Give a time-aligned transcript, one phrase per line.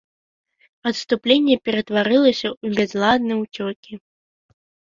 [0.91, 3.93] Адступленне ператварылася ў бязладны ўцёкі.